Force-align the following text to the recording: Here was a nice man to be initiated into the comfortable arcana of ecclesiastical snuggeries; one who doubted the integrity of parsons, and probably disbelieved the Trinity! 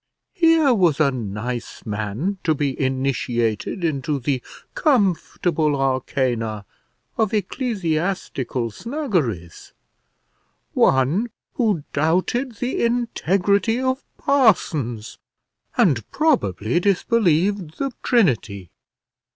Here 0.33 0.73
was 0.73 0.99
a 0.99 1.11
nice 1.11 1.85
man 1.85 2.39
to 2.43 2.55
be 2.55 2.75
initiated 2.83 3.83
into 3.83 4.17
the 4.17 4.41
comfortable 4.73 5.75
arcana 5.79 6.65
of 7.17 7.35
ecclesiastical 7.35 8.71
snuggeries; 8.71 9.73
one 10.73 11.29
who 11.53 11.83
doubted 11.93 12.53
the 12.53 12.83
integrity 12.83 13.79
of 13.79 14.03
parsons, 14.17 15.19
and 15.77 16.09
probably 16.09 16.79
disbelieved 16.79 17.77
the 17.77 17.91
Trinity! 18.01 18.71